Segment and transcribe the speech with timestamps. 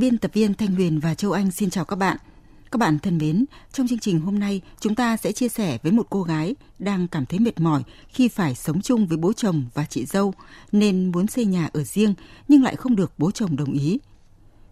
[0.00, 2.16] Biên tập viên Thanh Huyền và Châu Anh xin chào các bạn.
[2.70, 5.92] Các bạn thân mến, trong chương trình hôm nay chúng ta sẽ chia sẻ với
[5.92, 9.64] một cô gái đang cảm thấy mệt mỏi khi phải sống chung với bố chồng
[9.74, 10.34] và chị dâu
[10.72, 12.14] nên muốn xây nhà ở riêng
[12.48, 13.98] nhưng lại không được bố chồng đồng ý.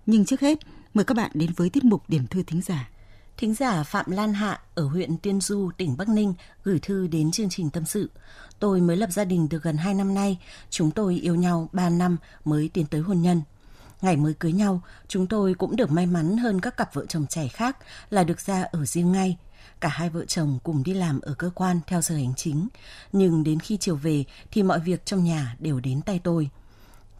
[0.07, 0.59] Nhưng trước hết,
[0.95, 2.91] mời các bạn đến với tiết mục điểm thư thính giả.
[3.37, 7.31] Thính giả Phạm Lan Hạ ở huyện Tiên Du, tỉnh Bắc Ninh gửi thư đến
[7.31, 8.11] chương trình tâm sự.
[8.59, 10.39] Tôi mới lập gia đình được gần 2 năm nay,
[10.71, 13.43] chúng tôi yêu nhau 3 năm mới tiến tới hôn nhân.
[14.03, 17.27] Ngày mới cưới nhau, chúng tôi cũng được may mắn hơn các cặp vợ chồng
[17.27, 17.77] trẻ khác
[18.11, 19.37] là được ra ở riêng ngay.
[19.81, 22.69] Cả hai vợ chồng cùng đi làm ở cơ quan theo giờ hành chính,
[23.13, 26.51] nhưng đến khi chiều về thì mọi việc trong nhà đều đến tay tôi.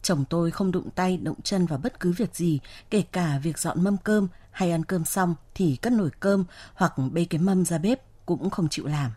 [0.03, 3.59] Chồng tôi không đụng tay, động chân vào bất cứ việc gì, kể cả việc
[3.59, 7.65] dọn mâm cơm hay ăn cơm xong thì cất nồi cơm hoặc bê cái mâm
[7.65, 9.11] ra bếp cũng không chịu làm.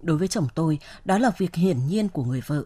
[0.00, 2.64] Đối với chồng tôi, đó là việc hiển nhiên của người vợ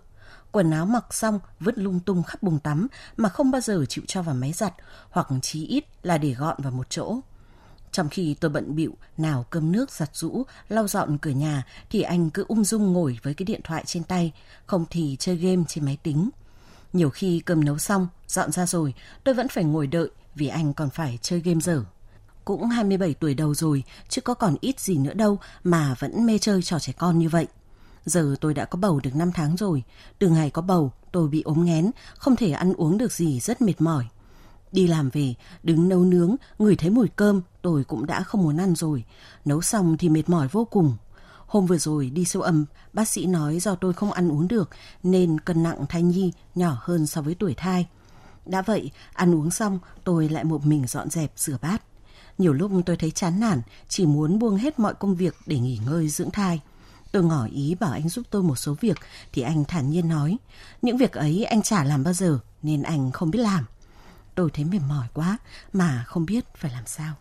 [0.54, 4.04] quần áo mặc xong vứt lung tung khắp bùng tắm mà không bao giờ chịu
[4.08, 4.74] cho vào máy giặt
[5.10, 7.16] hoặc chí ít là để gọn vào một chỗ.
[7.92, 12.02] Trong khi tôi bận bịu nào cơm nước giặt rũ, lau dọn cửa nhà thì
[12.02, 14.32] anh cứ ung dung ngồi với cái điện thoại trên tay,
[14.66, 16.30] không thì chơi game trên máy tính.
[16.92, 18.94] Nhiều khi cơm nấu xong, dọn ra rồi,
[19.24, 21.84] tôi vẫn phải ngồi đợi vì anh còn phải chơi game dở.
[22.44, 26.38] Cũng 27 tuổi đầu rồi, chứ có còn ít gì nữa đâu mà vẫn mê
[26.38, 27.46] chơi trò trẻ con như vậy.
[28.04, 29.82] Giờ tôi đã có bầu được 5 tháng rồi.
[30.18, 33.62] Từ ngày có bầu, tôi bị ốm nghén, không thể ăn uống được gì, rất
[33.62, 34.06] mệt mỏi.
[34.72, 38.56] Đi làm về, đứng nấu nướng, ngửi thấy mùi cơm, tôi cũng đã không muốn
[38.56, 39.04] ăn rồi.
[39.44, 40.96] Nấu xong thì mệt mỏi vô cùng.
[41.46, 44.70] Hôm vừa rồi đi siêu âm, bác sĩ nói do tôi không ăn uống được
[45.02, 47.86] nên cân nặng thai nhi nhỏ hơn so với tuổi thai.
[48.46, 51.82] Đã vậy, ăn uống xong tôi lại một mình dọn dẹp rửa bát.
[52.38, 55.80] Nhiều lúc tôi thấy chán nản, chỉ muốn buông hết mọi công việc để nghỉ
[55.86, 56.60] ngơi dưỡng thai.
[57.14, 58.98] Tôi ngỏ ý bảo anh giúp tôi một số việc
[59.32, 60.36] thì anh thản nhiên nói,
[60.82, 63.64] những việc ấy anh chả làm bao giờ nên anh không biết làm.
[64.34, 65.38] Tôi thấy mệt mỏi quá
[65.72, 67.14] mà không biết phải làm sao.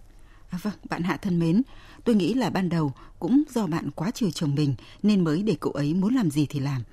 [0.50, 1.62] À vâng, bạn Hạ thân mến,
[2.04, 5.58] tôi nghĩ là ban đầu cũng do bạn quá chiều chồng mình nên mới để
[5.60, 6.84] cậu ấy muốn làm gì thì làm.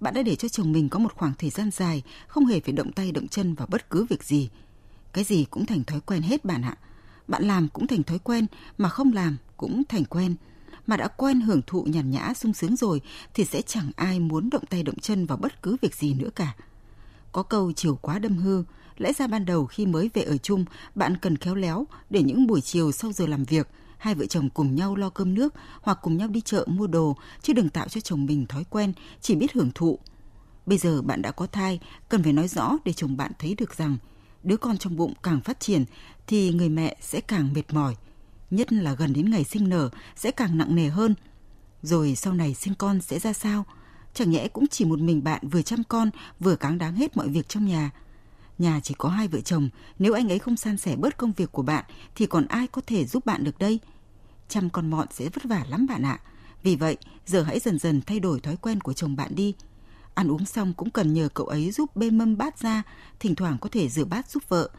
[0.00, 2.72] Bạn đã để cho chồng mình có một khoảng thời gian dài không hề phải
[2.72, 4.50] động tay động chân vào bất cứ việc gì.
[5.12, 6.76] Cái gì cũng thành thói quen hết bạn ạ.
[7.28, 8.46] Bạn làm cũng thành thói quen
[8.78, 10.34] mà không làm cũng thành quen
[10.88, 13.00] mà đã quen hưởng thụ nhàn nhã sung sướng rồi
[13.34, 16.28] thì sẽ chẳng ai muốn động tay động chân vào bất cứ việc gì nữa
[16.34, 16.54] cả.
[17.32, 18.64] Có câu chiều quá đâm hư,
[18.96, 22.46] lẽ ra ban đầu khi mới về ở chung, bạn cần khéo léo để những
[22.46, 25.98] buổi chiều sau giờ làm việc, hai vợ chồng cùng nhau lo cơm nước hoặc
[26.02, 29.34] cùng nhau đi chợ mua đồ, chứ đừng tạo cho chồng mình thói quen chỉ
[29.34, 29.98] biết hưởng thụ.
[30.66, 33.76] Bây giờ bạn đã có thai, cần phải nói rõ để chồng bạn thấy được
[33.76, 33.96] rằng
[34.42, 35.84] đứa con trong bụng càng phát triển
[36.26, 37.96] thì người mẹ sẽ càng mệt mỏi–
[38.50, 41.14] nhất là gần đến ngày sinh nở sẽ càng nặng nề hơn.
[41.82, 43.64] Rồi sau này sinh con sẽ ra sao?
[44.14, 46.10] Chẳng nhẽ cũng chỉ một mình bạn vừa chăm con
[46.40, 47.90] vừa cáng đáng hết mọi việc trong nhà.
[48.58, 51.52] Nhà chỉ có hai vợ chồng, nếu anh ấy không san sẻ bớt công việc
[51.52, 53.80] của bạn thì còn ai có thể giúp bạn được đây?
[54.48, 56.20] Chăm con mọn sẽ vất vả lắm bạn ạ.
[56.62, 59.54] Vì vậy, giờ hãy dần dần thay đổi thói quen của chồng bạn đi.
[60.14, 62.82] Ăn uống xong cũng cần nhờ cậu ấy giúp bê mâm bát ra,
[63.20, 64.70] thỉnh thoảng có thể rửa bát giúp vợ.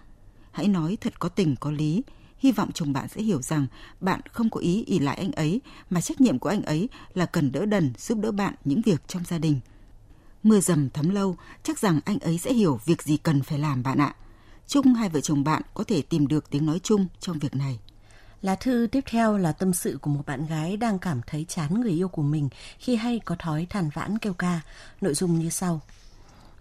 [0.51, 2.03] Hãy nói thật có tình có lý,
[2.39, 3.67] hy vọng chồng bạn sẽ hiểu rằng
[3.99, 7.25] bạn không có ý ỉ lại anh ấy mà trách nhiệm của anh ấy là
[7.25, 9.59] cần đỡ đần giúp đỡ bạn những việc trong gia đình.
[10.43, 13.83] Mưa dầm thấm lâu, chắc rằng anh ấy sẽ hiểu việc gì cần phải làm
[13.83, 14.15] bạn ạ.
[14.67, 17.79] Chúc hai vợ chồng bạn có thể tìm được tiếng nói chung trong việc này.
[18.41, 21.81] Lá thư tiếp theo là tâm sự của một bạn gái đang cảm thấy chán
[21.81, 24.61] người yêu của mình khi hay có thói than vãn kêu ca.
[25.01, 25.81] Nội dung như sau.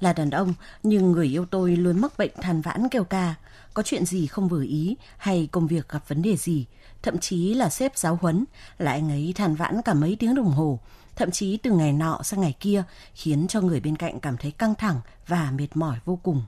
[0.01, 3.35] Là đàn ông, nhưng người yêu tôi luôn mắc bệnh than vãn kêu ca
[3.75, 6.67] có chuyện gì không vừa ý hay công việc gặp vấn đề gì,
[7.03, 8.45] thậm chí là sếp giáo huấn,
[8.79, 10.81] là anh ấy than vãn cả mấy tiếng đồng hồ,
[11.17, 12.83] thậm chí từ ngày nọ sang ngày kia,
[13.15, 16.43] khiến cho người bên cạnh cảm thấy căng thẳng và mệt mỏi vô cùng.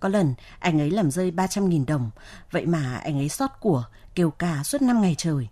[0.00, 2.10] Có lần, anh ấy làm rơi 300.000 đồng,
[2.50, 3.84] vậy mà anh ấy sót của,
[4.14, 5.48] kêu ca suốt 5 ngày trời.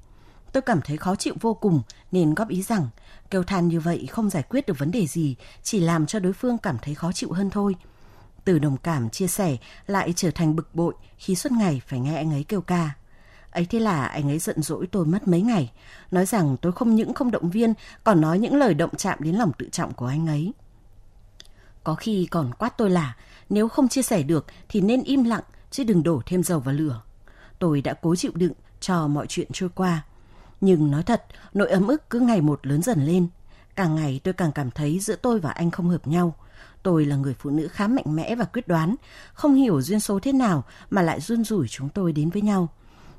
[0.53, 1.83] Tôi cảm thấy khó chịu vô cùng
[2.13, 2.89] nên góp ý rằng
[3.31, 6.33] kêu than như vậy không giải quyết được vấn đề gì, chỉ làm cho đối
[6.33, 7.75] phương cảm thấy khó chịu hơn thôi–
[8.45, 9.57] từ đồng cảm chia sẻ
[9.87, 12.91] lại trở thành bực bội khi suốt ngày phải nghe anh ấy kêu ca.
[13.51, 15.73] Ấy thế là anh ấy giận dỗi tôi mất mấy ngày,
[16.11, 19.35] nói rằng tôi không những không động viên, còn nói những lời động chạm đến
[19.35, 20.53] lòng tự trọng của anh ấy.
[21.85, 23.17] Có khi còn quát tôi là
[23.49, 26.75] nếu không chia sẻ được thì nên im lặng chứ đừng đổ thêm dầu vào
[26.75, 27.03] lửa.
[27.59, 30.03] Tôi đã cố chịu đựng cho mọi chuyện trôi qua.
[30.63, 31.25] Nhưng nói thật,
[31.55, 33.27] nỗi ấm ức cứ ngày một lớn dần lên.
[33.77, 36.35] Càng ngày tôi càng cảm thấy giữa tôi và anh không hợp nhau.
[36.83, 38.95] Tôi là người phụ nữ khá mạnh mẽ và quyết đoán,
[39.35, 42.69] không hiểu duyên số thế nào mà lại run rủi chúng tôi đến với nhau.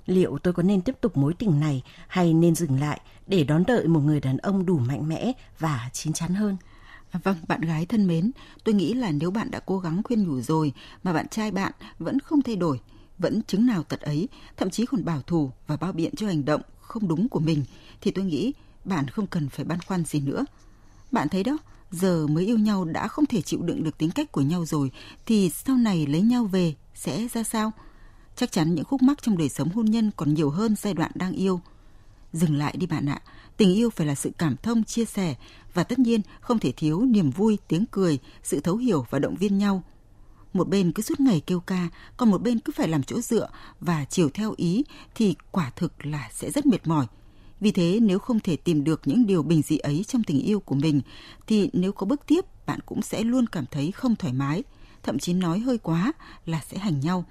[0.05, 3.63] Liệu tôi có nên tiếp tục mối tình này hay nên dừng lại để đón
[3.67, 6.57] đợi một người đàn ông đủ mạnh mẽ và chín chắn hơn?
[7.11, 8.31] À, vâng, bạn gái thân mến,
[8.63, 10.73] tôi nghĩ là nếu bạn đã cố gắng khuyên nhủ rồi
[11.03, 12.79] mà bạn trai bạn vẫn không thay đổi,
[13.17, 16.45] vẫn chứng nào tật ấy, thậm chí còn bảo thủ và bao biện cho hành
[16.45, 17.63] động không đúng của mình,
[18.01, 18.53] thì tôi nghĩ
[18.85, 20.45] bạn không cần phải băn khoăn gì nữa.
[21.11, 21.57] Bạn thấy đó,
[21.91, 24.91] giờ mới yêu nhau đã không thể chịu đựng được tính cách của nhau rồi,
[25.25, 27.71] thì sau này lấy nhau về sẽ ra sao?
[28.35, 31.11] Chắc chắn những khúc mắc trong đời sống hôn nhân còn nhiều hơn giai đoạn
[31.15, 31.61] đang yêu.
[32.33, 33.21] Dừng lại đi bạn ạ,
[33.57, 35.35] tình yêu phải là sự cảm thông, chia sẻ
[35.73, 39.35] và tất nhiên không thể thiếu niềm vui, tiếng cười, sự thấu hiểu và động
[39.35, 39.83] viên nhau.
[40.53, 43.49] Một bên cứ suốt ngày kêu ca, còn một bên cứ phải làm chỗ dựa
[43.79, 44.83] và chiều theo ý
[45.15, 47.05] thì quả thực là sẽ rất mệt mỏi.
[47.59, 50.59] Vì thế nếu không thể tìm được những điều bình dị ấy trong tình yêu
[50.59, 51.01] của mình
[51.47, 54.63] thì nếu có bước tiếp bạn cũng sẽ luôn cảm thấy không thoải mái,
[55.03, 56.11] thậm chí nói hơi quá
[56.45, 57.25] là sẽ hành nhau.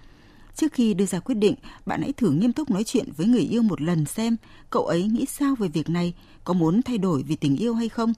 [0.55, 1.55] Trước khi đưa ra quyết định,
[1.87, 4.37] bạn hãy thử nghiêm túc nói chuyện với người yêu một lần xem
[4.71, 6.15] cậu ấy nghĩ sao về việc này,
[6.45, 8.13] có muốn thay đổi vì tình yêu hay không.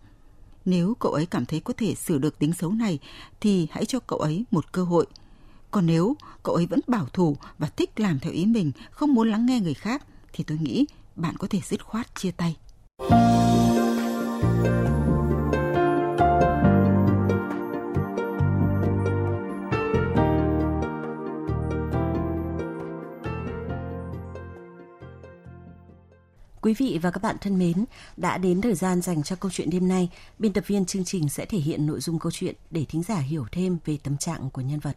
[0.64, 2.98] Nếu cậu ấy cảm thấy có thể sửa được tính xấu này
[3.40, 5.06] thì hãy cho cậu ấy một cơ hội.
[5.70, 9.30] Còn nếu cậu ấy vẫn bảo thủ và thích làm theo ý mình, không muốn
[9.30, 12.56] lắng nghe người khác thì tôi nghĩ bạn có thể dứt khoát chia tay.
[26.64, 27.84] Quý vị và các bạn thân mến,
[28.16, 30.08] đã đến thời gian dành cho câu chuyện đêm nay.
[30.38, 33.18] Biên tập viên chương trình sẽ thể hiện nội dung câu chuyện để thính giả
[33.18, 34.96] hiểu thêm về tâm trạng của nhân vật.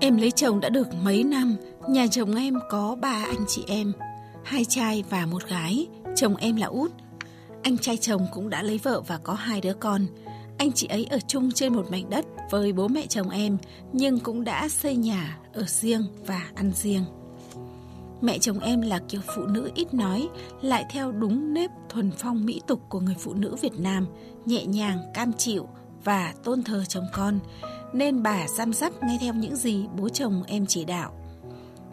[0.00, 1.56] Em lấy chồng đã được mấy năm,
[1.88, 3.92] nhà chồng em có ba anh chị em,
[4.44, 5.86] hai trai và một gái,
[6.16, 6.92] chồng em là út.
[7.62, 10.06] Anh trai chồng cũng đã lấy vợ và có hai đứa con.
[10.58, 13.58] Anh chị ấy ở chung trên một mảnh đất với bố mẹ chồng em,
[13.92, 17.04] nhưng cũng đã xây nhà ở riêng và ăn riêng.
[18.20, 20.28] Mẹ chồng em là kiểu phụ nữ ít nói,
[20.62, 24.06] lại theo đúng nếp thuần phong mỹ tục của người phụ nữ Việt Nam,
[24.44, 25.68] nhẹ nhàng, cam chịu
[26.04, 27.38] và tôn thờ chồng con,
[27.92, 31.12] nên bà giam dắt nghe theo những gì bố chồng em chỉ đạo.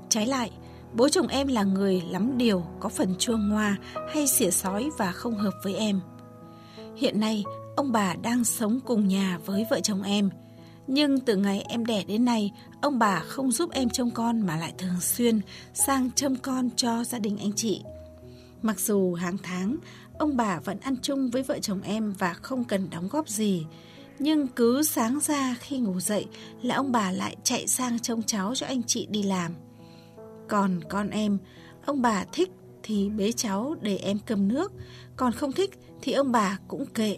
[0.09, 0.51] Trái lại,
[0.93, 3.77] bố chồng em là người lắm điều, có phần chua ngoa
[4.13, 5.99] hay xỉa sói và không hợp với em.
[6.95, 7.43] Hiện nay,
[7.75, 10.29] ông bà đang sống cùng nhà với vợ chồng em.
[10.87, 12.51] Nhưng từ ngày em đẻ đến nay,
[12.81, 15.41] ông bà không giúp em trông con mà lại thường xuyên
[15.73, 17.83] sang trông con cho gia đình anh chị.
[18.61, 19.77] Mặc dù hàng tháng,
[20.19, 23.65] ông bà vẫn ăn chung với vợ chồng em và không cần đóng góp gì,
[24.19, 26.25] nhưng cứ sáng ra khi ngủ dậy
[26.61, 29.51] là ông bà lại chạy sang trông cháu cho anh chị đi làm.
[30.49, 31.37] Còn con em,
[31.85, 32.51] ông bà thích
[32.83, 34.71] thì bế cháu để em cầm nước,
[35.15, 37.17] còn không thích thì ông bà cũng kệ.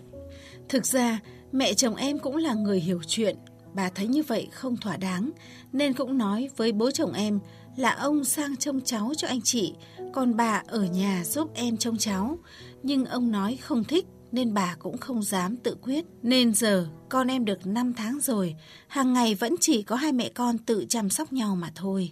[0.70, 1.20] Thực ra,
[1.52, 3.38] mẹ chồng em cũng là người hiểu chuyện,
[3.74, 5.32] bà thấy như vậy không thỏa đáng,
[5.74, 7.40] nên cũng nói với bố chồng em
[7.76, 9.74] là ông sang trông cháu cho anh chị,
[10.14, 12.40] còn bà ở nhà giúp em trông cháu.
[12.84, 16.06] Nhưng ông nói không thích nên bà cũng không dám tự quyết.
[16.24, 18.56] Nên giờ con em được 5 tháng rồi,
[18.88, 22.12] hàng ngày vẫn chỉ có hai mẹ con tự chăm sóc nhau mà thôi.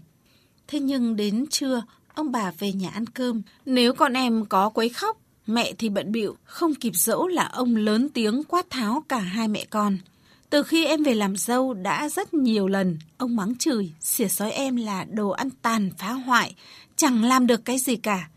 [0.67, 3.41] Thế nhưng đến trưa, ông bà về nhà ăn cơm.
[3.65, 7.75] Nếu con em có quấy khóc, mẹ thì bận bịu không kịp dỗ là ông
[7.75, 9.97] lớn tiếng quát tháo cả hai mẹ con.
[10.49, 14.51] Từ khi em về làm dâu đã rất nhiều lần, ông mắng chửi, xỉa sói
[14.51, 16.55] em là đồ ăn tàn phá hoại,
[16.95, 18.29] chẳng làm được cái gì cả.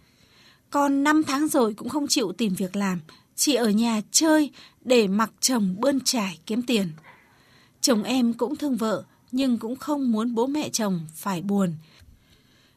[0.70, 3.00] Con 5 tháng rồi cũng không chịu tìm việc làm,
[3.36, 4.50] chỉ ở nhà chơi
[4.84, 6.88] để mặc chồng bươn trải kiếm tiền.
[7.80, 11.74] Chồng em cũng thương vợ, nhưng cũng không muốn bố mẹ chồng phải buồn.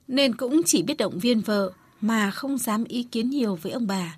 [0.08, 1.72] Nên cũng chỉ biết động viên vợ
[2.02, 4.18] mà không dám ý kiến nhiều với ông bà.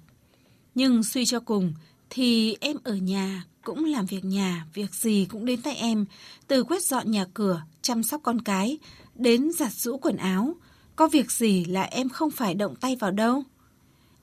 [0.76, 1.74] Nhưng suy cho cùng
[2.10, 6.06] thì em ở nhà cũng làm việc nhà, việc gì cũng đến tay em,
[6.48, 8.78] từ quét dọn nhà cửa, chăm sóc con cái,
[9.16, 10.56] đến giặt rũ quần áo.
[10.96, 13.44] Có việc gì là em không phải động tay vào đâu.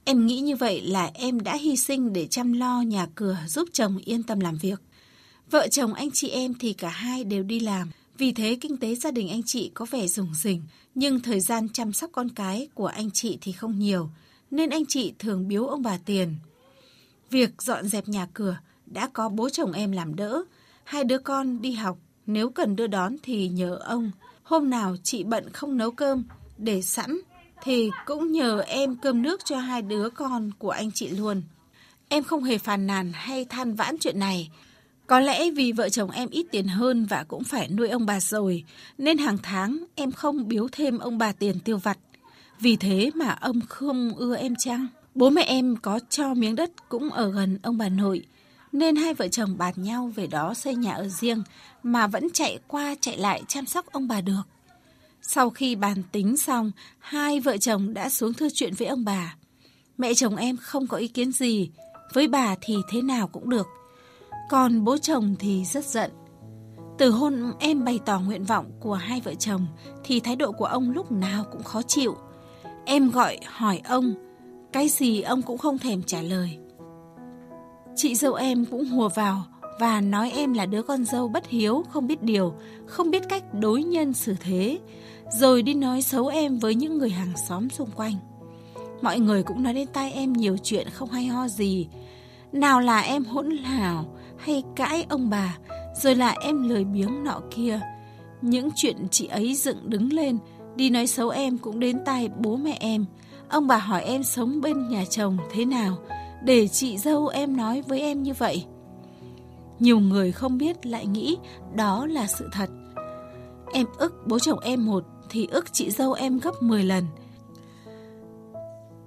[0.04, 3.68] Em nghĩ như vậy là em đã hy sinh để chăm lo nhà cửa giúp
[3.72, 4.80] chồng yên tâm làm việc.
[5.50, 8.94] Vợ chồng anh chị em thì cả hai đều đi làm, vì thế kinh tế
[8.94, 10.62] gia đình anh chị có vẻ rủng rỉnh,
[10.94, 14.10] nhưng thời gian chăm sóc con cái của anh chị thì không nhiều,
[14.50, 16.36] nên anh chị thường biếu ông bà tiền.
[17.30, 18.56] Việc dọn dẹp nhà cửa
[18.86, 20.44] đã có bố chồng em làm đỡ,
[20.84, 24.10] hai đứa con đi học, nếu cần đưa đón thì nhờ ông.
[24.42, 26.24] Hôm nào chị bận không nấu cơm,
[26.58, 27.18] để sẵn
[27.62, 31.42] thì cũng nhờ em cơm nước cho hai đứa con của anh chị luôn.
[32.08, 34.50] Em không hề phàn nàn hay than vãn chuyện này.
[35.08, 38.20] Có lẽ vì vợ chồng em ít tiền hơn và cũng phải nuôi ông bà
[38.20, 38.64] rồi,
[38.98, 41.98] nên hàng tháng em không biếu thêm ông bà tiền tiêu vặt.
[42.60, 44.86] Vì thế mà ông không ưa em chăng?
[45.14, 48.26] Bố mẹ em có cho miếng đất cũng ở gần ông bà nội,
[48.72, 51.42] nên hai vợ chồng bàn nhau về đó xây nhà ở riêng
[51.82, 54.42] mà vẫn chạy qua chạy lại chăm sóc ông bà được.
[55.22, 59.36] Sau khi bàn tính xong, hai vợ chồng đã xuống thưa chuyện với ông bà.
[59.98, 61.70] Mẹ chồng em không có ý kiến gì,
[62.12, 63.66] với bà thì thế nào cũng được.
[64.48, 66.10] Còn bố chồng thì rất giận.
[66.98, 69.66] Từ hôn em bày tỏ nguyện vọng của hai vợ chồng
[70.04, 72.16] thì thái độ của ông lúc nào cũng khó chịu.
[72.84, 74.14] Em gọi hỏi ông,
[74.72, 76.58] cái gì ông cũng không thèm trả lời.
[77.96, 79.42] Chị dâu em cũng hùa vào
[79.80, 82.54] và nói em là đứa con dâu bất hiếu, không biết điều,
[82.86, 84.78] không biết cách đối nhân xử thế,
[85.32, 88.14] rồi đi nói xấu em với những người hàng xóm xung quanh.
[89.02, 91.88] Mọi người cũng nói đến tai em nhiều chuyện không hay ho gì.
[92.52, 95.58] Nào là em hỗn hào hay cãi ông bà,
[95.94, 97.80] rồi là em lười biếng nọ kia.
[98.42, 100.38] Những chuyện chị ấy dựng đứng lên,
[100.76, 103.04] đi nói xấu em cũng đến tai bố mẹ em.
[103.48, 105.98] Ông bà hỏi em sống bên nhà chồng thế nào,
[106.44, 108.64] để chị dâu em nói với em như vậy.
[109.78, 111.36] Nhiều người không biết lại nghĩ
[111.74, 112.70] đó là sự thật.
[113.72, 117.04] Em ức bố chồng em một thì ức chị dâu em gấp 10 lần.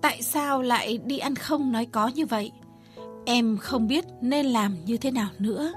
[0.02, 2.52] Tại sao lại đi ăn không nói có như vậy?
[3.26, 5.74] Em không biết nên làm như thế nào nữa.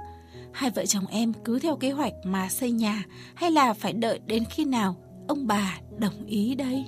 [0.52, 4.20] Hai vợ chồng em cứ theo kế hoạch mà xây nhà hay là phải đợi
[4.26, 4.96] đến khi nào
[5.28, 6.84] ông bà đồng ý đây?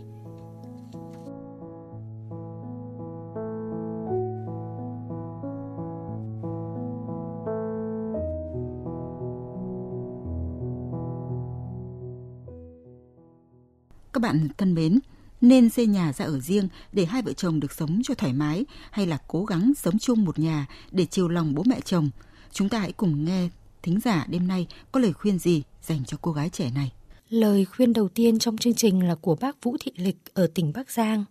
[14.13, 14.99] Các bạn thân mến,
[15.41, 18.65] nên xây nhà ra ở riêng để hai vợ chồng được sống cho thoải mái
[18.91, 22.11] hay là cố gắng sống chung một nhà để chiều lòng bố mẹ chồng?
[22.53, 23.49] Chúng ta hãy cùng nghe
[23.83, 26.93] thính giả đêm nay có lời khuyên gì dành cho cô gái trẻ này.
[27.29, 30.73] Lời khuyên đầu tiên trong chương trình là của bác Vũ Thị Lịch ở tỉnh
[30.75, 31.25] Bắc Giang.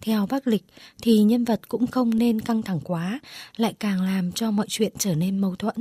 [0.00, 0.64] Theo bác Lịch
[1.02, 3.20] thì nhân vật cũng không nên căng thẳng quá,
[3.56, 5.76] lại càng làm cho mọi chuyện trở nên mâu thuẫn.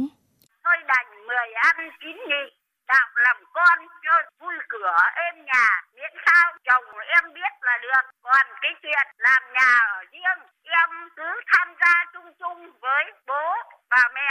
[0.63, 2.60] Tôi đành mười ăn chín nhị,
[2.93, 8.05] đạo làm con cho vui cửa êm nhà, miễn sao chồng em biết là được.
[8.21, 13.55] Còn cái chuyện làm nhà ở riêng, em cứ tham gia chung chung với bố
[13.89, 14.29] và mẹ.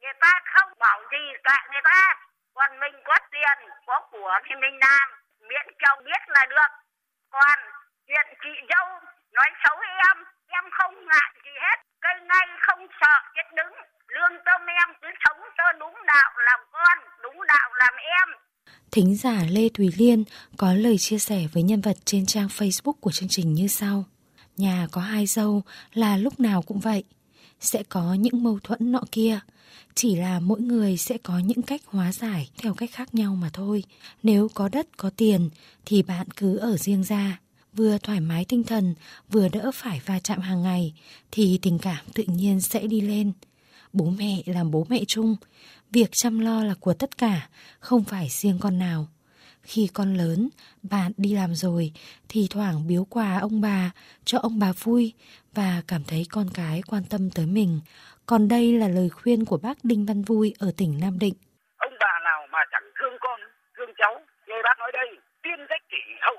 [0.00, 2.14] Người ta không bảo gì cả người ta.
[2.54, 5.08] Còn mình có tiền, có của thì mình làm,
[5.40, 6.70] miễn chồng biết là được.
[7.30, 7.58] Còn
[8.06, 9.00] chuyện chị dâu
[9.36, 9.76] nói xấu
[10.08, 10.16] em,
[10.58, 11.78] em không ngại gì hết.
[12.04, 13.74] Cây ngay không sợ chết đứng.
[14.14, 18.28] Lương tâm em cứ sống cho đúng đạo làm con, đúng đạo làm em.
[18.92, 20.24] Thính giả Lê Thùy Liên
[20.56, 24.04] có lời chia sẻ với nhân vật trên trang Facebook của chương trình như sau.
[24.56, 25.62] Nhà có hai dâu
[25.92, 27.04] là lúc nào cũng vậy.
[27.60, 29.40] Sẽ có những mâu thuẫn nọ kia.
[29.94, 33.50] Chỉ là mỗi người sẽ có những cách hóa giải theo cách khác nhau mà
[33.52, 33.84] thôi.
[34.22, 35.50] Nếu có đất có tiền
[35.84, 37.38] thì bạn cứ ở riêng ra.
[37.76, 38.94] Vừa thoải mái tinh thần,
[39.28, 40.94] vừa đỡ phải va chạm hàng ngày
[41.30, 43.32] thì tình cảm tự nhiên sẽ đi lên.
[43.92, 45.36] Bố mẹ làm bố mẹ chung,
[45.90, 47.48] việc chăm lo là của tất cả,
[47.80, 49.06] không phải riêng con nào.
[49.62, 50.48] Khi con lớn,
[50.82, 51.92] bạn đi làm rồi,
[52.28, 53.90] thì thoảng biếu quà ông bà,
[54.24, 55.12] cho ông bà vui
[55.54, 57.80] và cảm thấy con cái quan tâm tới mình.
[58.26, 61.34] Còn đây là lời khuyên của bác Đinh Văn Vui ở tỉnh Nam Định.
[61.76, 63.40] Ông bà nào mà chẳng thương con,
[63.76, 64.14] thương cháu,
[64.48, 65.08] như bác nói đây,
[65.42, 66.36] tiên cách kỷ hậu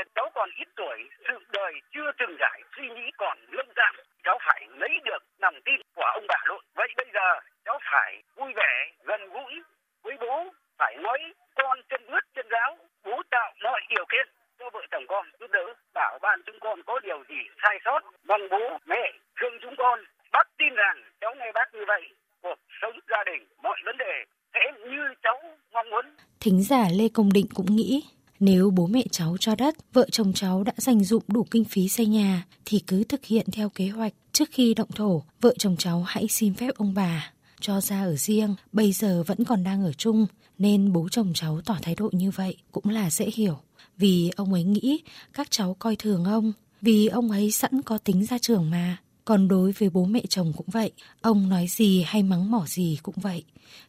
[0.00, 0.04] mới.
[0.14, 3.94] Cháu còn ít tuổi, sự đời chưa từng trải, suy nghĩ còn lông dạng.
[4.24, 6.62] Cháu phải lấy được lòng tin của ông bà nội.
[6.74, 9.62] Vậy bây giờ cháu phải vui vẻ, gần gũi
[10.02, 11.18] với bố, phải nói
[11.54, 14.26] con chân ướt chân giáo, bố tạo mọi điều kiện
[14.58, 18.00] cho vợ chồng con giúp đỡ, bảo ban chúng con có điều gì sai sót,
[18.24, 20.00] mong bố mẹ thương chúng con.
[20.32, 22.02] Bác tin rằng cháu nghe bác như vậy,
[22.42, 25.42] cuộc sống gia đình, mọi vấn đề sẽ như cháu
[25.72, 26.04] mong muốn.
[26.40, 28.02] Thính giả Lê Công Định cũng nghĩ
[28.40, 31.88] nếu bố mẹ cháu cho đất, vợ chồng cháu đã dành dụng đủ kinh phí
[31.88, 34.12] xây nhà thì cứ thực hiện theo kế hoạch.
[34.32, 38.16] Trước khi động thổ, vợ chồng cháu hãy xin phép ông bà cho ra ở
[38.16, 40.26] riêng, bây giờ vẫn còn đang ở chung
[40.58, 43.58] nên bố chồng cháu tỏ thái độ như vậy cũng là dễ hiểu.
[43.96, 45.00] Vì ông ấy nghĩ
[45.32, 48.96] các cháu coi thường ông, vì ông ấy sẵn có tính ra trường mà.
[49.24, 52.98] Còn đối với bố mẹ chồng cũng vậy, ông nói gì hay mắng mỏ gì
[53.02, 53.44] cũng vậy.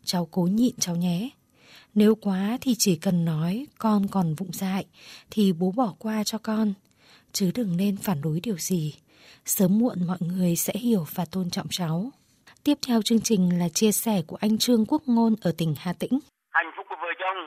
[0.06, 1.30] Cháu cố nhịn cháu nhé.
[1.96, 4.84] Nếu quá thì chỉ cần nói con còn vụng dại
[5.32, 6.74] thì bố bỏ qua cho con.
[7.32, 8.84] Chứ đừng nên phản đối điều gì.
[9.46, 12.12] Sớm muộn mọi người sẽ hiểu và tôn trọng cháu.
[12.66, 15.94] Tiếp theo chương trình là chia sẻ của anh Trương Quốc Ngôn ở tỉnh Hà
[16.00, 16.20] Tĩnh.
[16.54, 17.40] Hạnh phúc của vợ chồng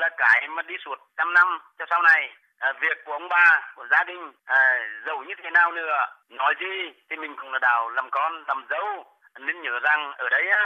[0.00, 2.22] là cái mà đi suốt trăm năm cho sau này.
[2.60, 4.58] à, việc của ông bà của gia đình à,
[5.06, 5.94] giàu như thế nào nữa
[6.30, 6.74] nói gì
[7.10, 9.04] thì mình cũng là đào làm con làm dâu
[9.40, 10.62] nên nhớ rằng ở đấy á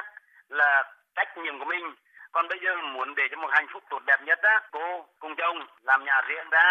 [0.48, 0.82] là
[1.16, 1.84] trách nhiệm của mình
[2.34, 4.86] còn bây giờ muốn để cho một hạnh phúc tốt đẹp nhất á cô
[5.20, 6.68] cùng chồng làm nhà riêng ra.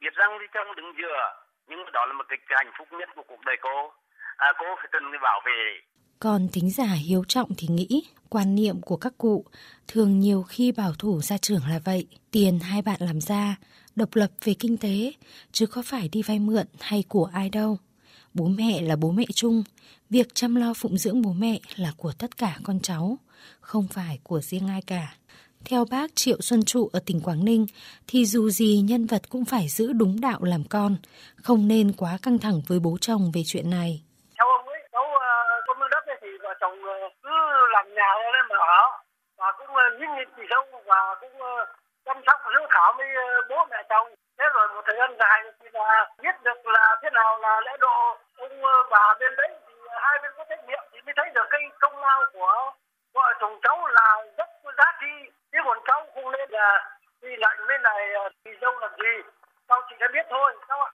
[0.00, 1.20] Biết rằng thì chồng đứng giữa
[1.68, 3.92] nhưng đó là một cái hạnh phúc nhất của cuộc đời cô.
[4.36, 5.62] À, cô phải cần bảo vệ.
[6.20, 9.44] Còn tính giả hiếu trọng thì nghĩ quan niệm của các cụ
[9.88, 12.06] thường nhiều khi bảo thủ gia trưởng là vậy.
[12.30, 13.56] Tiền hai bạn làm ra
[13.96, 15.12] độc lập về kinh tế
[15.52, 17.78] chứ có phải đi vay mượn hay của ai đâu.
[18.34, 19.62] Bố mẹ là bố mẹ chung
[20.10, 23.18] việc chăm lo phụng dưỡng bố mẹ là của tất cả con cháu
[23.70, 25.04] không phải của riêng ai cả
[25.68, 27.66] theo bác Triệu Xuân Trụ ở tỉnh Quảng Ninh
[28.08, 30.92] thì dù gì nhân vật cũng phải giữ đúng đạo làm con,
[31.44, 33.90] không nên quá căng thẳng với bố chồng về chuyện này.
[34.36, 35.30] Theo ông ấy, cháu ờ,
[35.66, 37.34] con mương đất thì vợ chồng ờ, cứ
[37.74, 38.84] làm nhà lên mà ở
[39.38, 41.54] và cũng ờ, nhịn thì sâu và cũng ờ,
[42.06, 43.08] chăm sóc dưỡng thảo với
[43.50, 44.08] bố mẹ chồng.
[44.38, 45.90] Thế rồi một thời gian dài thì là
[46.22, 47.98] biết được là thế nào là lễ độ
[48.44, 48.56] ông
[48.90, 51.96] bà bên đấy thì hai bên có trách nhiệm thì mới thấy được cái công
[52.04, 52.72] lao của
[53.14, 54.06] vợ chồng cháu là
[54.38, 56.68] rất có giá trị chứ còn cháu không nên là
[57.22, 59.14] đi lại với này ờ, thì dâu làm gì
[59.68, 60.90] cháu chỉ đã biết thôi, cháu ạ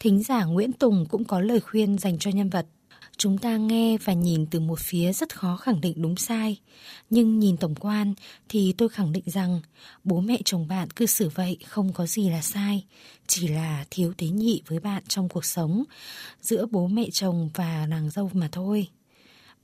[0.00, 2.66] Thính giả Nguyễn Tùng cũng có lời khuyên dành cho nhân vật.
[3.16, 6.60] Chúng ta nghe và nhìn từ một phía rất khó khẳng định đúng sai.
[7.10, 8.14] Nhưng nhìn tổng quan
[8.48, 9.60] thì tôi khẳng định rằng
[10.04, 12.86] bố mẹ chồng bạn cư xử vậy không có gì là sai.
[13.26, 15.84] Chỉ là thiếu tế nhị với bạn trong cuộc sống
[16.40, 18.88] giữa bố mẹ chồng và nàng dâu mà thôi.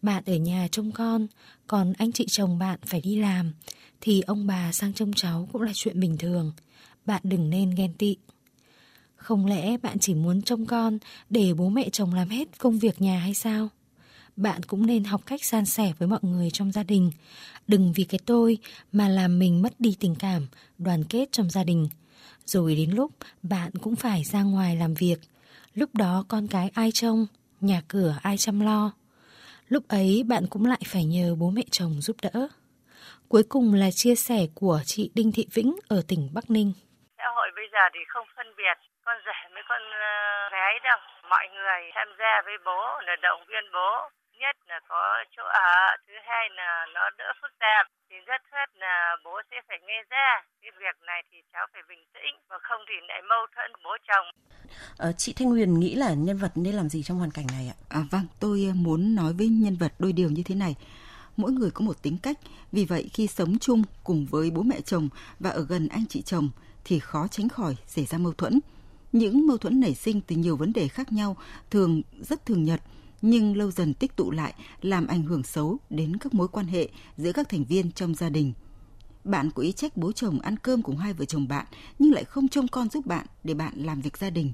[0.03, 1.27] Bạn ở nhà trông con,
[1.67, 3.53] còn anh chị chồng bạn phải đi làm,
[4.01, 6.53] thì ông bà sang trông cháu cũng là chuyện bình thường.
[7.07, 8.17] Bạn đừng nên ghen tị.
[9.17, 10.99] Không lẽ bạn chỉ muốn trông con
[11.31, 13.69] để bố mẹ chồng làm hết công việc nhà hay sao?
[14.37, 17.11] Bạn cũng nên học cách san sẻ với mọi người trong gia đình.
[17.69, 18.59] Đừng vì cái tôi
[18.93, 20.47] mà làm mình mất đi tình cảm,
[20.79, 21.89] đoàn kết trong gia đình.
[22.47, 23.13] Rồi đến lúc
[23.43, 25.21] bạn cũng phải ra ngoài làm việc.
[25.75, 27.27] Lúc đó con cái ai trông,
[27.61, 28.93] nhà cửa ai chăm lo.
[29.69, 32.49] Lúc ấy bạn cũng lại phải nhờ bố mẹ chồng giúp đỡ.
[33.29, 36.73] Cuối cùng là chia sẻ của chị Đinh Thị Vĩnh ở tỉnh Bắc Ninh.
[37.19, 40.15] Xã hội bây giờ thì không phân biệt, con rể với con ờ,
[40.57, 40.99] gái đâu.
[41.33, 43.91] Mọi người tham gia với bố là động viên bố.
[44.41, 45.03] Nhất là có
[45.37, 47.85] chỗ ở, thứ hai là nó đỡ phức tạp.
[48.11, 50.29] Thì rất rất là bố sẽ phải nghe ra.
[50.63, 53.93] Cái việc này thì cháu phải bình tĩnh, và không thì lại mâu thuẫn bố
[54.09, 54.27] chồng.
[54.99, 57.69] À, chị Thanh Huyền nghĩ là nhân vật nên làm gì trong hoàn cảnh này
[57.75, 57.77] ạ?
[57.89, 60.75] À, vâng, tôi muốn nói với nhân vật đôi điều như thế này
[61.37, 62.37] mỗi người có một tính cách,
[62.73, 65.09] vì vậy khi sống chung cùng với bố mẹ chồng
[65.41, 66.51] và ở gần anh chị chồng
[66.85, 68.61] thì khó tránh khỏi xảy ra mâu thuẫn.
[69.13, 71.37] Những mâu thuẫn nảy sinh từ nhiều vấn đề khác nhau
[71.71, 72.81] thường rất thường nhật,
[73.23, 76.89] nhưng lâu dần tích tụ lại làm ảnh hưởng xấu đến các mối quan hệ
[77.17, 78.53] giữa các thành viên trong gia đình.
[79.25, 81.67] Bạn có ý trách bố chồng ăn cơm cùng hai vợ chồng bạn
[81.99, 84.53] nhưng lại không trông con giúp bạn để bạn làm việc gia đình.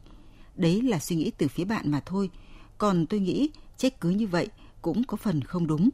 [0.56, 2.30] Đấy là suy nghĩ từ phía bạn mà thôi.
[2.78, 4.48] Còn tôi nghĩ trách cứ như vậy
[4.82, 5.90] cũng có phần không đúng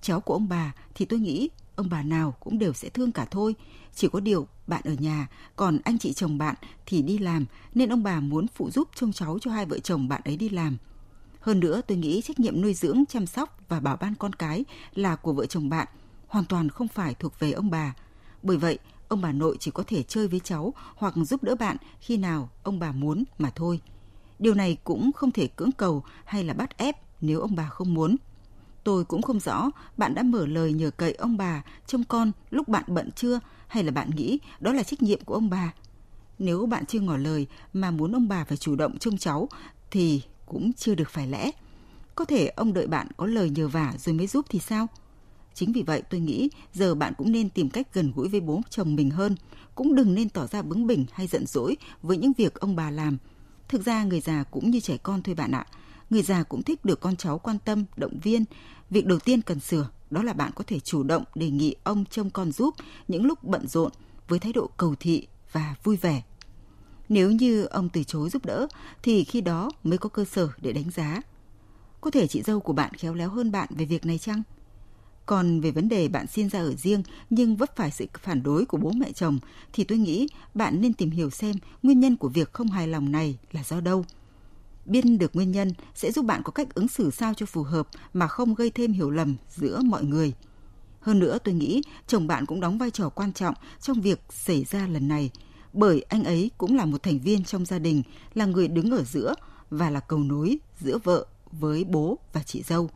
[0.00, 3.24] cháu của ông bà thì tôi nghĩ ông bà nào cũng đều sẽ thương cả
[3.30, 3.54] thôi.
[3.94, 6.54] Chỉ có điều bạn ở nhà, còn anh chị chồng bạn
[6.86, 10.08] thì đi làm nên ông bà muốn phụ giúp trông cháu cho hai vợ chồng
[10.08, 10.76] bạn ấy đi làm.
[11.40, 14.64] Hơn nữa tôi nghĩ trách nhiệm nuôi dưỡng, chăm sóc và bảo ban con cái
[14.94, 15.88] là của vợ chồng bạn,
[16.26, 17.94] hoàn toàn không phải thuộc về ông bà.
[18.42, 21.76] Bởi vậy, ông bà nội chỉ có thể chơi với cháu hoặc giúp đỡ bạn
[22.00, 23.80] khi nào ông bà muốn mà thôi.
[24.38, 27.94] Điều này cũng không thể cưỡng cầu hay là bắt ép nếu ông bà không
[27.94, 28.16] muốn.
[28.84, 32.68] Tôi cũng không rõ bạn đã mở lời nhờ cậy ông bà trông con lúc
[32.68, 35.72] bạn bận chưa hay là bạn nghĩ đó là trách nhiệm của ông bà.
[36.38, 39.48] Nếu bạn chưa ngỏ lời mà muốn ông bà phải chủ động trông cháu
[39.90, 41.50] thì cũng chưa được phải lẽ.
[42.14, 44.86] Có thể ông đợi bạn có lời nhờ vả rồi mới giúp thì sao?
[45.54, 48.60] Chính vì vậy tôi nghĩ giờ bạn cũng nên tìm cách gần gũi với bố
[48.70, 49.36] chồng mình hơn,
[49.74, 52.90] cũng đừng nên tỏ ra bướng bỉnh hay giận dỗi với những việc ông bà
[52.90, 53.16] làm.
[53.68, 55.66] Thực ra người già cũng như trẻ con thôi bạn ạ
[56.10, 58.44] người già cũng thích được con cháu quan tâm, động viên.
[58.90, 62.04] Việc đầu tiên cần sửa đó là bạn có thể chủ động đề nghị ông
[62.04, 62.74] trông con giúp
[63.08, 63.92] những lúc bận rộn
[64.28, 66.22] với thái độ cầu thị và vui vẻ.
[67.10, 68.66] Nếu như ông từ chối giúp đỡ
[69.02, 71.20] thì khi đó mới có cơ sở để đánh giá.
[72.00, 74.42] Có thể chị dâu của bạn khéo léo hơn bạn về việc này chăng?
[75.26, 78.64] Còn về vấn đề bạn xin ra ở riêng nhưng vấp phải sự phản đối
[78.64, 79.38] của bố mẹ chồng
[79.72, 83.12] thì tôi nghĩ bạn nên tìm hiểu xem nguyên nhân của việc không hài lòng
[83.12, 84.04] này là do đâu–
[84.90, 87.88] Biết được nguyên nhân sẽ giúp bạn có cách ứng xử sao cho phù hợp
[88.12, 90.32] mà không gây thêm hiểu lầm giữa mọi người.
[91.00, 94.64] Hơn nữa tôi nghĩ chồng bạn cũng đóng vai trò quan trọng trong việc xảy
[94.64, 95.30] ra lần này,
[95.72, 98.02] bởi anh ấy cũng là một thành viên trong gia đình,
[98.34, 99.34] là người đứng ở giữa
[99.70, 102.90] và là cầu nối giữa vợ với bố và chị dâu.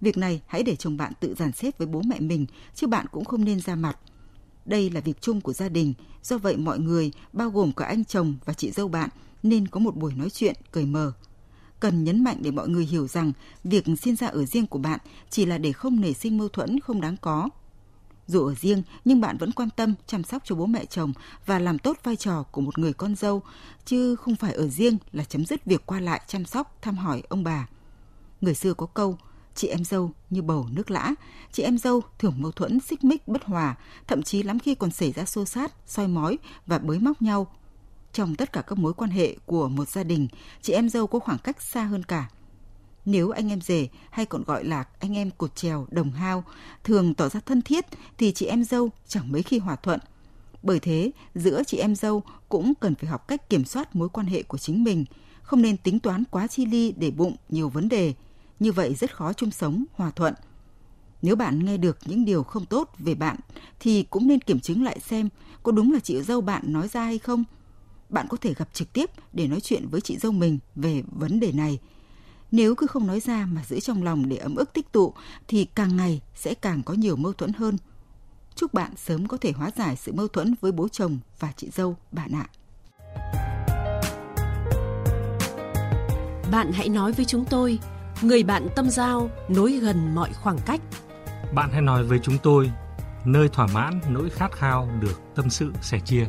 [0.00, 3.06] Việc này hãy để chồng bạn tự dàn xếp với bố mẹ mình, chứ bạn
[3.12, 3.98] cũng không nên ra mặt.
[4.64, 8.04] Đây là việc chung của gia đình, do vậy mọi người, bao gồm cả anh
[8.04, 9.10] chồng và chị dâu bạn,
[9.42, 11.12] nên có một buổi nói chuyện cởi mở.
[11.80, 13.32] Cần nhấn mạnh để mọi người hiểu rằng
[13.64, 15.00] việc xin ra ở riêng của bạn
[15.30, 17.48] chỉ là để không nảy sinh mâu thuẫn không đáng có.
[18.26, 21.12] Dù ở riêng nhưng bạn vẫn quan tâm chăm sóc cho bố mẹ chồng
[21.46, 23.42] và làm tốt vai trò của một người con dâu,
[23.84, 27.22] chứ không phải ở riêng là chấm dứt việc qua lại chăm sóc, thăm hỏi
[27.28, 27.68] ông bà.
[28.40, 29.18] Người xưa có câu,
[29.54, 31.14] chị em dâu như bầu nước lã,
[31.52, 34.90] chị em dâu thường mâu thuẫn, xích mích, bất hòa, thậm chí lắm khi còn
[34.90, 37.46] xảy ra xô xát, soi mói và bới móc nhau.
[38.12, 40.28] Trong tất cả các mối quan hệ của một gia đình,
[40.62, 42.28] chị em dâu có khoảng cách xa hơn cả.
[43.06, 46.44] Nếu anh em rể hay còn gọi là anh em cột trèo, đồng hao
[46.84, 47.86] thường tỏ ra thân thiết
[48.18, 50.00] thì chị em dâu chẳng mấy khi hòa thuận.
[50.62, 54.26] Bởi thế, giữa chị em dâu cũng cần phải học cách kiểm soát mối quan
[54.26, 55.04] hệ của chính mình,
[55.42, 58.14] không nên tính toán quá chi ly để bụng nhiều vấn đề.
[58.60, 60.34] Như vậy rất khó chung sống, hòa thuận.
[61.22, 63.36] Nếu bạn nghe được những điều không tốt về bạn
[63.80, 65.28] thì cũng nên kiểm chứng lại xem
[65.62, 67.44] có đúng là chị dâu bạn nói ra hay không.
[68.08, 71.40] Bạn có thể gặp trực tiếp để nói chuyện với chị dâu mình về vấn
[71.40, 71.78] đề này.
[72.50, 75.14] Nếu cứ không nói ra mà giữ trong lòng để ấm ức tích tụ
[75.48, 77.76] thì càng ngày sẽ càng có nhiều mâu thuẫn hơn.
[78.54, 81.70] Chúc bạn sớm có thể hóa giải sự mâu thuẫn với bố chồng và chị
[81.72, 82.46] dâu bạn ạ.
[86.50, 87.78] Bạn hãy nói với chúng tôi,
[88.22, 90.80] người bạn tâm giao nối gần mọi khoảng cách.
[91.54, 92.70] Bạn hãy nói với chúng tôi,
[93.24, 96.26] nơi thỏa mãn nỗi khát khao được tâm sự sẻ chia.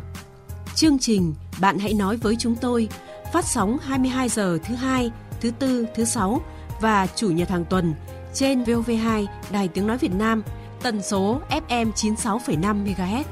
[0.75, 2.89] Chương trình Bạn hãy nói với chúng tôi
[3.33, 6.41] phát sóng 22 giờ thứ hai, thứ tư, thứ sáu
[6.81, 7.93] và chủ nhật hàng tuần
[8.33, 10.43] trên VOV2 Đài Tiếng Nói Việt Nam,
[10.83, 13.23] tần số FM 96,5 MHz.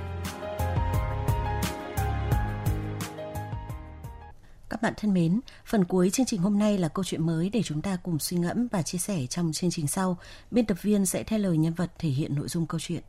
[4.70, 7.62] Các bạn thân mến, phần cuối chương trình hôm nay là câu chuyện mới để
[7.64, 10.18] chúng ta cùng suy ngẫm và chia sẻ trong chương trình sau.
[10.52, 13.04] Biên tập viên sẽ thay lời nhân vật thể hiện nội dung câu chuyện.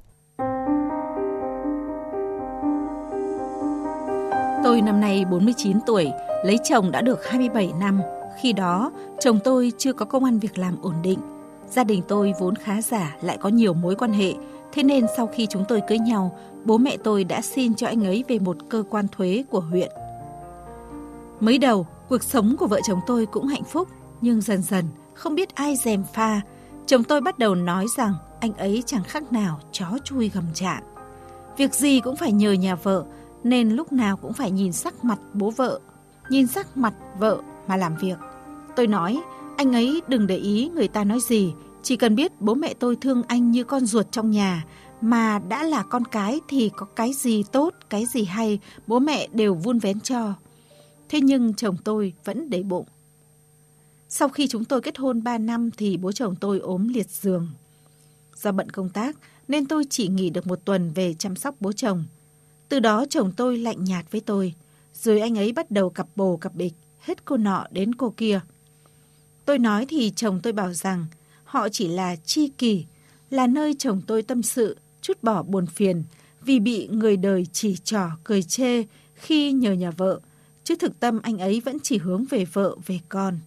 [4.65, 6.11] Tôi năm nay 49 tuổi,
[6.45, 8.01] lấy chồng đã được 27 năm.
[8.41, 11.19] Khi đó, chồng tôi chưa có công an việc làm ổn định.
[11.69, 14.35] Gia đình tôi vốn khá giả lại có nhiều mối quan hệ.
[14.73, 18.05] Thế nên sau khi chúng tôi cưới nhau, bố mẹ tôi đã xin cho anh
[18.05, 19.91] ấy về một cơ quan thuế của huyện.
[21.41, 23.89] Mới đầu, cuộc sống của vợ chồng tôi cũng hạnh phúc,
[24.21, 26.41] nhưng dần dần không biết ai dèm pha,
[26.87, 30.83] chồng tôi bắt đầu nói rằng anh ấy chẳng khác nào chó chui gầm trạn,
[31.57, 33.05] Việc gì cũng phải nhờ nhà vợ,
[33.45, 35.81] nên lúc nào cũng phải nhìn sắc mặt bố vợ,
[36.29, 38.19] nhìn sắc mặt vợ mà làm việc.
[38.77, 39.21] Tôi nói,
[39.57, 41.53] anh ấy đừng để ý người ta nói gì,
[41.83, 44.65] chỉ cần biết bố mẹ tôi thương anh như con ruột trong nhà,
[45.01, 49.29] mà đã là con cái thì có cái gì tốt, cái gì hay, bố mẹ
[49.33, 50.35] đều vun vén cho.
[51.09, 52.87] Thế nhưng chồng tôi vẫn để bụng.
[54.09, 57.49] Sau khi chúng tôi kết hôn 3 năm thì bố chồng tôi ốm liệt giường.
[58.37, 59.17] Do bận công tác
[59.49, 62.05] nên tôi chỉ nghỉ được một tuần về chăm sóc bố chồng.
[62.69, 64.55] Từ đó chồng tôi lạnh nhạt với tôi,
[64.95, 66.73] rồi anh ấy bắt đầu cặp bồ cặp bịch,
[67.07, 68.41] hết cô nọ đến cô kia.
[69.45, 71.07] Tôi nói thì chồng tôi bảo rằng
[71.45, 72.85] họ chỉ là chi kỷ,
[73.31, 76.03] là nơi chồng tôi tâm sự, chút bỏ buồn phiền
[76.43, 78.83] vì bị người đời chỉ trỏ cười chê
[79.15, 80.21] khi nhờ nhà vợ,
[80.65, 83.39] chứ thực tâm anh ấy vẫn chỉ hướng về vợ, về con.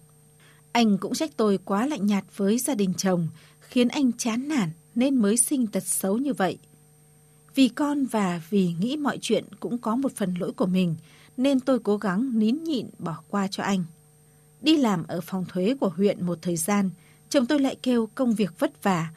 [0.72, 3.28] Anh cũng trách tôi quá lạnh nhạt với gia đình chồng,
[3.60, 6.58] khiến anh chán nản nên mới sinh tật xấu như vậy.
[7.56, 10.96] Vì con và vì nghĩ mọi chuyện cũng có một phần lỗi của mình,
[11.40, 13.84] nên tôi cố gắng nín nhịn bỏ qua cho anh.
[14.62, 16.90] Đi làm ở phòng thuế của huyện một thời gian,
[17.30, 19.10] chồng tôi lại kêu công việc vất vả,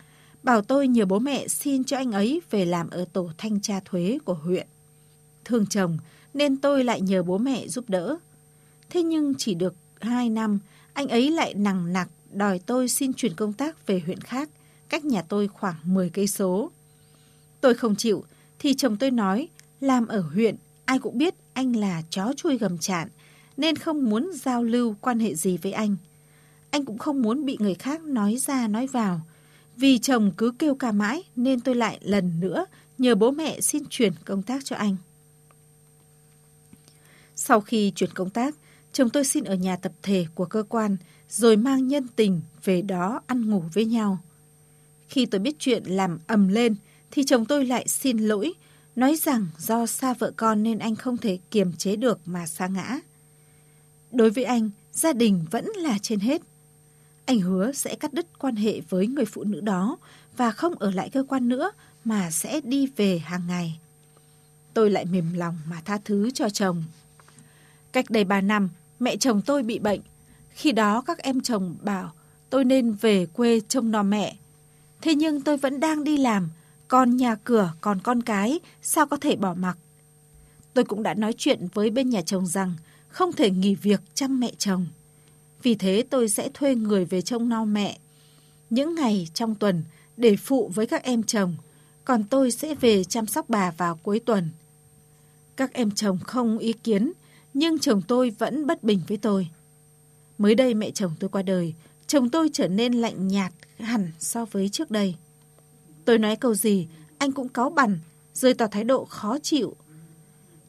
[0.42, 3.80] bảo tôi nhờ bố mẹ xin cho anh ấy về làm ở tổ thanh tra
[3.84, 4.66] thuế của huyện.
[5.44, 5.98] Thương chồng,
[6.34, 8.16] nên tôi lại nhờ bố mẹ giúp đỡ.
[8.90, 10.58] Thế nhưng chỉ được hai năm,
[10.92, 14.48] anh ấy lại nằng nặc đòi tôi xin chuyển công tác về huyện khác,
[14.88, 16.70] cách nhà tôi khoảng 10 cây số.
[17.60, 18.24] Tôi không chịu,
[18.58, 19.48] thì chồng tôi nói,
[19.80, 23.08] làm ở huyện, ai cũng biết anh là chó chui gầm chạn,
[23.56, 25.96] nên không muốn giao lưu quan hệ gì với anh.
[26.70, 29.20] Anh cũng không muốn bị người khác nói ra nói vào.
[29.76, 32.66] Vì chồng cứ kêu ca mãi nên tôi lại lần nữa
[32.98, 34.96] nhờ bố mẹ xin chuyển công tác cho anh.
[37.36, 38.54] Sau khi chuyển công tác,
[38.92, 40.96] chồng tôi xin ở nhà tập thể của cơ quan
[41.28, 44.18] rồi mang nhân tình về đó ăn ngủ với nhau.
[45.08, 46.74] Khi tôi biết chuyện làm ầm lên
[47.10, 48.52] thì chồng tôi lại xin lỗi,
[48.96, 52.66] nói rằng do xa vợ con nên anh không thể kiềm chế được mà sa
[52.66, 52.98] ngã.
[54.10, 56.42] Đối với anh, gia đình vẫn là trên hết.
[57.24, 59.96] Anh hứa sẽ cắt đứt quan hệ với người phụ nữ đó
[60.36, 61.70] và không ở lại cơ quan nữa
[62.04, 63.78] mà sẽ đi về hàng ngày.
[64.74, 66.84] Tôi lại mềm lòng mà tha thứ cho chồng.
[67.92, 68.68] Cách đây 3 năm,
[69.00, 70.00] mẹ chồng tôi bị bệnh.
[70.50, 72.12] Khi đó các em chồng bảo
[72.50, 74.36] tôi nên về quê trông nom mẹ.
[75.00, 76.48] Thế nhưng tôi vẫn đang đi làm,
[76.92, 79.78] còn nhà cửa, còn con cái, sao có thể bỏ mặc?
[80.74, 82.74] Tôi cũng đã nói chuyện với bên nhà chồng rằng
[83.08, 84.86] không thể nghỉ việc chăm mẹ chồng.
[85.62, 87.98] Vì thế tôi sẽ thuê người về trông nom mẹ.
[88.70, 89.84] Những ngày trong tuần
[90.16, 91.56] để phụ với các em chồng,
[92.04, 94.50] còn tôi sẽ về chăm sóc bà vào cuối tuần.
[95.56, 97.12] Các em chồng không ý kiến,
[97.54, 99.48] nhưng chồng tôi vẫn bất bình với tôi.
[100.38, 101.74] Mới đây mẹ chồng tôi qua đời,
[102.06, 105.14] chồng tôi trở nên lạnh nhạt hẳn so với trước đây.
[106.04, 106.88] Tôi nói câu gì,
[107.18, 107.98] anh cũng cáu bằn,
[108.34, 109.76] rơi tỏ thái độ khó chịu.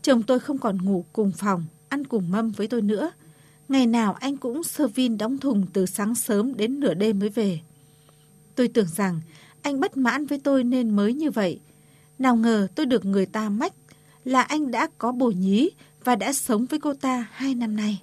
[0.01, 3.11] Chồng tôi không còn ngủ cùng phòng, ăn cùng mâm với tôi nữa.
[3.69, 7.29] Ngày nào anh cũng sơ vin đóng thùng từ sáng sớm đến nửa đêm mới
[7.29, 7.59] về.
[8.55, 9.21] Tôi tưởng rằng
[9.61, 11.59] anh bất mãn với tôi nên mới như vậy.
[12.19, 13.73] Nào ngờ tôi được người ta mách
[14.25, 15.69] là anh đã có bồ nhí
[16.03, 18.01] và đã sống với cô ta hai năm nay.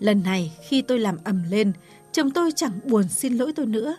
[0.00, 1.72] Lần này khi tôi làm ầm lên,
[2.12, 3.96] chồng tôi chẳng buồn xin lỗi tôi nữa.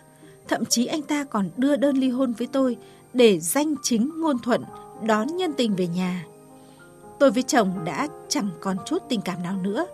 [0.48, 2.76] Thậm chí anh ta còn đưa đơn ly hôn với tôi
[3.14, 4.64] để danh chính ngôn thuận
[5.02, 6.24] đón nhân tình về nhà.
[7.18, 9.86] Tôi với chồng đã chẳng còn chút tình cảm nào nữa.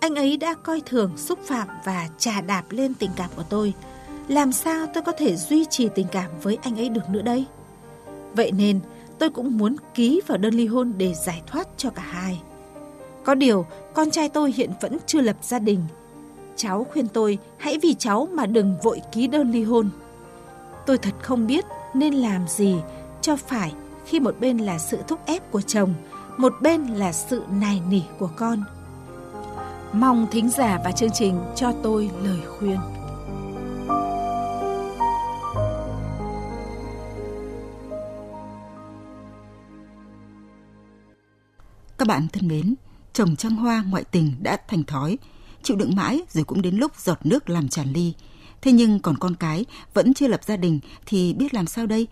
[0.00, 3.72] Anh ấy đã coi thường, xúc phạm và trà đạp lên tình cảm của tôi.
[4.28, 7.44] Làm sao tôi có thể duy trì tình cảm với anh ấy được nữa đây?
[8.34, 8.80] Vậy nên
[9.18, 12.42] tôi cũng muốn ký vào đơn ly hôn để giải thoát cho cả hai.
[13.24, 15.80] Có điều, con trai tôi hiện vẫn chưa lập gia đình.
[16.56, 19.90] Cháu khuyên tôi hãy vì cháu mà đừng vội ký đơn ly hôn.
[20.86, 21.64] Tôi thật không biết
[21.94, 22.76] nên làm gì
[23.20, 23.72] cho phải
[24.06, 25.94] khi một bên là sự thúc ép của chồng,
[26.36, 28.64] một bên là sự nài nỉ của con.
[29.92, 32.78] Mong thính giả và chương trình cho tôi lời khuyên.
[41.98, 42.74] Các bạn thân mến,
[43.12, 45.18] chồng trăng hoa ngoại tình đã thành thói,
[45.66, 48.12] chịu đựng mãi rồi cũng đến lúc giọt nước làm tràn ly.
[48.62, 52.06] Thế nhưng còn con cái vẫn chưa lập gia đình thì biết làm sao đây?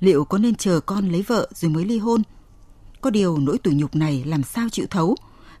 [0.00, 2.22] Liệu có nên chờ con lấy vợ rồi mới ly hôn?
[3.00, 5.16] Có điều nỗi tủi nhục này làm sao chịu thấu?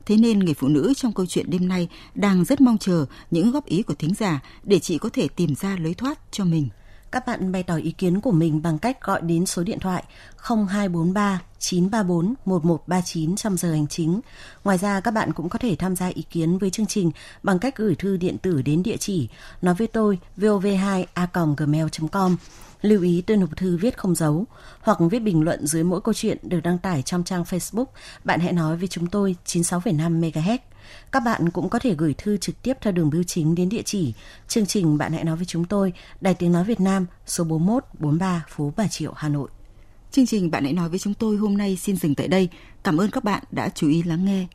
[0.06, 3.50] Thế nên người phụ nữ trong câu chuyện đêm nay đang rất mong chờ những
[3.50, 6.68] góp ý của thính giả để chị có thể tìm ra lối thoát cho mình.
[7.10, 10.04] Các bạn bày tỏ ý kiến của mình bằng cách gọi đến số điện thoại
[10.36, 14.20] 0243 934 1139 trong giờ hành chính.
[14.64, 17.10] Ngoài ra các bạn cũng có thể tham gia ý kiến với chương trình
[17.42, 19.28] bằng cách gửi thư điện tử đến địa chỉ
[19.62, 22.36] nói với tôi vov2a.gmail.com
[22.82, 24.44] Lưu ý tôi nộp thư viết không dấu
[24.80, 27.86] hoặc viết bình luận dưới mỗi câu chuyện được đăng tải trong trang Facebook.
[28.24, 30.58] Bạn hãy nói với chúng tôi 96,5 MHz.
[31.12, 33.82] Các bạn cũng có thể gửi thư trực tiếp theo đường bưu chính đến địa
[33.82, 34.14] chỉ
[34.48, 37.84] chương trình Bạn hãy nói với chúng tôi, Đài Tiếng Nói Việt Nam, số 41
[37.98, 39.48] 43 phố Bà Triệu, Hà Nội.
[40.10, 42.48] Chương trình Bạn hãy nói với chúng tôi hôm nay xin dừng tại đây.
[42.84, 44.46] Cảm ơn các bạn đã chú ý lắng nghe.